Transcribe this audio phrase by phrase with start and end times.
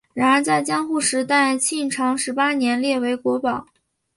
[0.15, 3.67] 然而在江户时代庆长十八年列为国宝。